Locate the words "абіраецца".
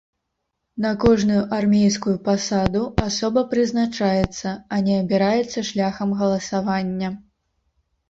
5.05-5.67